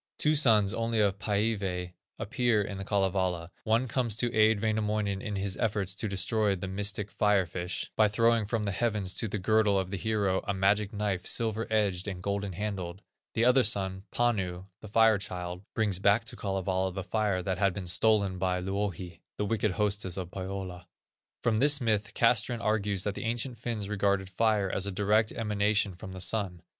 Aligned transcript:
Two 0.17 0.35
sons 0.35 0.73
only 0.73 0.99
of 0.99 1.19
Pæivæ 1.19 1.93
appear 2.17 2.63
in 2.63 2.79
The 2.79 2.83
Kalevala, 2.83 3.51
one 3.65 3.87
comes 3.87 4.15
to 4.15 4.33
aid 4.35 4.59
Wainamoinen 4.59 5.21
in 5.21 5.35
his 5.35 5.55
efforts 5.57 5.93
to 5.93 6.07
destroy 6.07 6.55
the 6.55 6.67
mystic 6.67 7.11
Fire 7.11 7.45
fish, 7.45 7.91
by 7.95 8.07
throwing 8.07 8.47
from 8.47 8.63
the 8.63 8.71
heavens 8.71 9.13
to 9.13 9.27
the 9.27 9.37
girdle 9.37 9.77
of 9.77 9.91
the 9.91 9.97
hero, 9.97 10.41
a 10.47 10.55
"magic 10.55 10.91
knife, 10.91 11.27
silver 11.27 11.67
edged, 11.69 12.07
and 12.07 12.23
golden 12.23 12.53
handled;" 12.53 13.03
the 13.35 13.45
other 13.45 13.63
son, 13.63 14.01
Panu, 14.11 14.65
the 14.79 14.87
Fire 14.87 15.19
child, 15.19 15.61
brings 15.75 15.99
back 15.99 16.25
to 16.25 16.35
Kalevala 16.35 16.91
the 16.91 17.03
fire 17.03 17.43
that 17.43 17.59
bad 17.59 17.71
been 17.75 17.85
stolen 17.85 18.39
by 18.39 18.59
Louhi, 18.59 19.21
the 19.37 19.45
wicked 19.45 19.73
hostess 19.73 20.17
of 20.17 20.31
Pohyola. 20.31 20.87
From 21.43 21.59
this 21.59 21.79
myth 21.79 22.15
Castrén 22.15 22.57
argues 22.59 23.03
that 23.03 23.13
the 23.13 23.25
ancient 23.25 23.59
Finns 23.59 23.87
regarded 23.87 24.31
fire 24.31 24.67
as 24.67 24.87
a 24.87 24.91
direct 24.91 25.31
emanation 25.31 25.93
from 25.93 26.11
the 26.13 26.19
Sun. 26.19 26.63